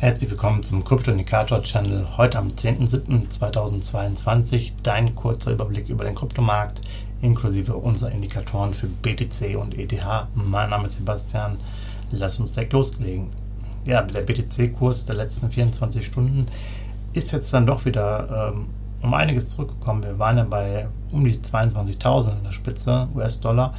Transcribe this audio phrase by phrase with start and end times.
[0.00, 2.16] Herzlich willkommen zum Krypto-Indikator Channel.
[2.16, 6.80] Heute am 10.07.2022 dein kurzer Überblick über den Kryptomarkt
[7.20, 10.02] inklusive unserer Indikatoren für BTC und ETH.
[10.34, 11.58] Mein Name ist Sebastian.
[12.12, 13.26] Lass uns direkt loslegen.
[13.84, 16.46] Ja, der BTC-Kurs der letzten 24 Stunden
[17.12, 18.68] ist jetzt dann doch wieder ähm,
[19.02, 20.02] um einiges zurückgekommen.
[20.02, 23.74] Wir waren ja bei um die 22.000 in der Spitze US-Dollar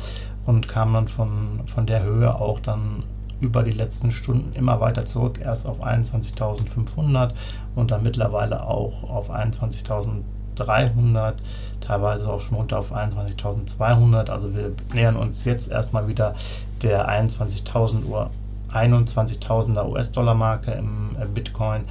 [0.46, 3.06] und kamen dann von, von der Höhe auch dann
[3.42, 7.32] über die letzten Stunden immer weiter zurück, erst auf 21.500
[7.76, 11.34] und dann mittlerweile auch auf 21.300,
[11.82, 14.30] teilweise auch schon runter auf 21.200.
[14.30, 16.36] Also wir nähern uns jetzt erstmal wieder
[16.82, 18.30] der 21.000 Uhr
[18.72, 21.84] 21.000er US-Dollar-Marke im Bitcoin.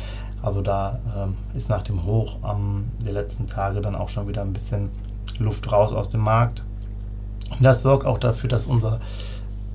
[0.42, 4.40] Also da ähm, ist nach dem Hoch ähm, der letzten Tage dann auch schon wieder
[4.40, 4.90] ein bisschen
[5.38, 6.64] Luft raus aus dem Markt.
[7.50, 9.00] Und das sorgt auch dafür, dass unser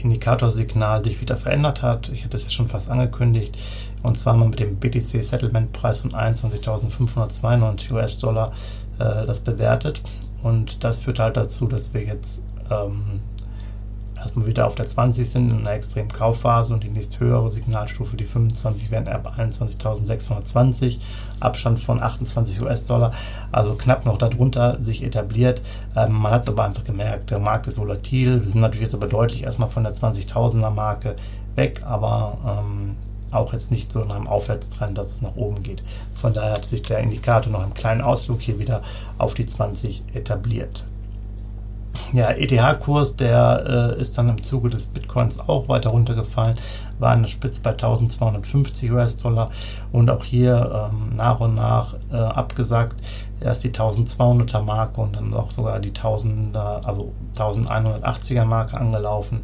[0.05, 2.09] Indikatorsignal sich wieder verändert hat.
[2.09, 3.57] Ich hatte es ja schon fast angekündigt.
[4.03, 8.51] Und zwar mal mit dem BTC Settlement Preis von 21.592 US-Dollar
[8.99, 10.03] äh, das bewertet.
[10.43, 13.19] Und das führt halt dazu, dass wir jetzt ähm,
[14.25, 18.17] erstmal wieder auf der 20 sind in einer extremen Kaufphase und die nächst höhere Signalstufe,
[18.17, 20.97] die 25, wären ab 21.620,
[21.39, 23.13] Abstand von 28 US-Dollar,
[23.51, 25.61] also knapp noch darunter sich etabliert.
[25.95, 28.41] Ähm, man hat es aber einfach gemerkt, der Markt ist volatil.
[28.41, 31.15] Wir sind natürlich jetzt aber deutlich erstmal von der 20.000er Marke
[31.55, 32.95] weg, aber ähm,
[33.31, 35.83] auch jetzt nicht so in einem Aufwärtstrend, dass es nach oben geht.
[36.15, 38.81] Von daher hat sich der Indikator noch im kleinen Ausflug hier wieder
[39.17, 40.87] auf die 20 etabliert.
[42.13, 46.57] Ja, ETH-Kurs, der äh, ist dann im Zuge des Bitcoins auch weiter runtergefallen,
[46.99, 49.49] war eine Spitze bei 1250 US-Dollar
[49.91, 52.97] und auch hier ähm, nach und nach äh, abgesagt.
[53.41, 59.43] Erst die 1200er Marke und dann auch sogar die 1000er, also 1180er Marke angelaufen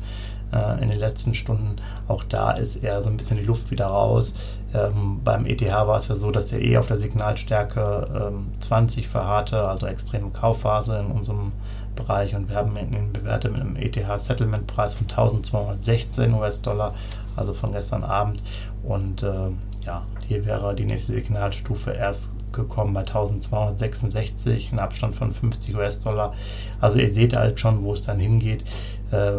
[0.54, 1.76] äh, in den letzten Stunden.
[2.08, 4.36] Auch da ist eher so ein bisschen die Luft wieder raus.
[4.74, 9.08] Ähm, beim ETH war es ja so, dass er eh auf der Signalstärke ähm, 20
[9.08, 11.52] verharrte, also extreme Kaufphase in unserem
[11.96, 16.94] Bereich und wir haben ihn bewertet mit einem ETH-Settlement-Preis von 1216 US-Dollar,
[17.36, 18.42] also von gestern Abend.
[18.84, 19.50] Und äh,
[19.86, 26.34] ja, hier wäre die nächste Signalstufe erst gekommen bei 1266, ein Abstand von 50 US-Dollar.
[26.80, 28.64] Also ihr seht halt schon, wo es dann hingeht.
[29.12, 29.32] Äh,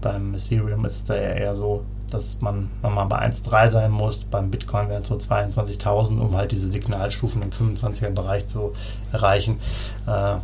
[0.00, 4.24] beim Ethereum ist es da eher so, dass man nochmal bei 1,3 sein muss.
[4.24, 8.72] Beim Bitcoin wären es so 22.000, um halt diese Signalstufen im 25er Bereich zu
[9.12, 9.60] erreichen.
[10.06, 10.36] Äh,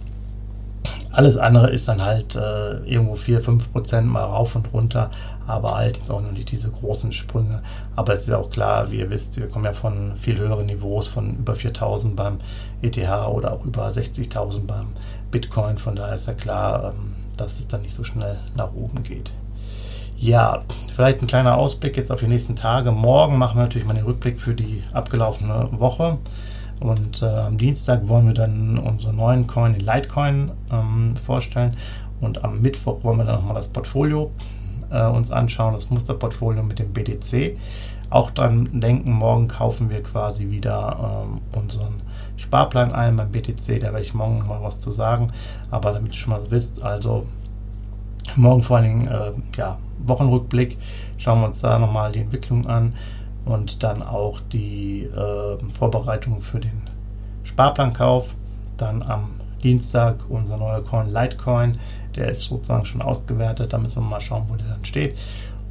[1.15, 5.11] alles andere ist dann halt äh, irgendwo 4, 5 Prozent mal rauf und runter,
[5.47, 7.63] aber halt jetzt auch noch nicht diese großen Sprünge.
[7.95, 11.07] Aber es ist auch klar, wie ihr wisst, wir kommen ja von viel höheren Niveaus,
[11.07, 12.39] von über 4000 beim
[12.83, 14.89] ETH oder auch über 60.000 beim
[15.31, 15.79] Bitcoin.
[15.79, 19.33] Von daher ist ja klar, ähm, dass es dann nicht so schnell nach oben geht.
[20.17, 20.63] Ja,
[20.95, 22.91] vielleicht ein kleiner Ausblick jetzt auf die nächsten Tage.
[22.91, 26.19] Morgen machen wir natürlich mal den Rückblick für die abgelaufene Woche.
[26.81, 31.77] Und äh, am Dienstag wollen wir dann unsere neuen Coin, den Litecoin, ähm, vorstellen.
[32.21, 34.31] Und am Mittwoch wollen wir dann nochmal das Portfolio
[34.91, 37.57] äh, uns anschauen, das Musterportfolio mit dem BTC.
[38.11, 42.03] Auch dann denken, morgen kaufen wir quasi wieder ähm, unseren
[42.37, 43.81] Sparplan ein beim BTC.
[43.81, 45.33] Da werde ich morgen mal was zu sagen.
[45.71, 47.27] Aber damit ihr schon mal wisst, also
[48.37, 50.79] morgen vor allen Dingen äh, ja, Wochenrückblick,
[51.19, 52.95] schauen wir uns da nochmal die Entwicklung an
[53.45, 56.83] und dann auch die äh, Vorbereitung für den
[57.43, 58.35] Sparplankauf.
[58.77, 59.31] Dann am
[59.63, 61.79] Dienstag unser neuer Coin Litecoin,
[62.17, 65.17] der ist sozusagen schon ausgewertet, da müssen wir mal schauen, wo der dann steht.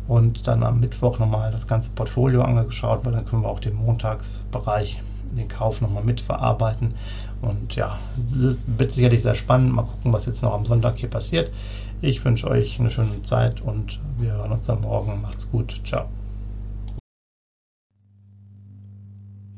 [0.07, 3.75] Und dann am Mittwoch nochmal das ganze Portfolio angeschaut, weil dann können wir auch den
[3.75, 5.01] Montagsbereich,
[5.31, 6.94] den Kauf nochmal mitverarbeiten.
[7.41, 7.97] Und ja,
[8.34, 9.73] es wird sicherlich sehr spannend.
[9.73, 11.52] Mal gucken, was jetzt noch am Sonntag hier passiert.
[12.02, 15.22] Ich wünsche euch eine schöne Zeit und wir hören uns am Morgen.
[15.22, 15.79] Macht's gut.
[15.85, 16.05] Ciao.